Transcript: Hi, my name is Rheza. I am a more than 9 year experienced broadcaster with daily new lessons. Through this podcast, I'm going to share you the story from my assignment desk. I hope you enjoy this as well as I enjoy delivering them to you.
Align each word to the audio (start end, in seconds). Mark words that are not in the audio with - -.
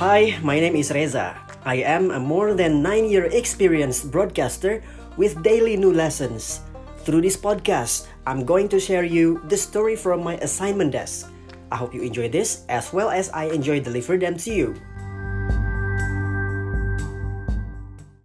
Hi, 0.00 0.32
my 0.40 0.56
name 0.56 0.80
is 0.80 0.88
Rheza. 0.88 1.36
I 1.68 1.84
am 1.84 2.08
a 2.08 2.16
more 2.16 2.56
than 2.56 2.80
9 2.80 3.04
year 3.04 3.28
experienced 3.28 4.08
broadcaster 4.08 4.80
with 5.20 5.44
daily 5.44 5.76
new 5.76 5.92
lessons. 5.92 6.64
Through 7.04 7.20
this 7.20 7.36
podcast, 7.36 8.08
I'm 8.24 8.48
going 8.48 8.72
to 8.72 8.80
share 8.80 9.04
you 9.04 9.44
the 9.52 9.60
story 9.60 10.00
from 10.00 10.24
my 10.24 10.40
assignment 10.40 10.96
desk. 10.96 11.28
I 11.68 11.76
hope 11.76 11.92
you 11.92 12.00
enjoy 12.00 12.32
this 12.32 12.64
as 12.72 12.96
well 12.96 13.12
as 13.12 13.28
I 13.36 13.52
enjoy 13.52 13.84
delivering 13.84 14.24
them 14.24 14.40
to 14.40 14.48
you. 14.48 14.72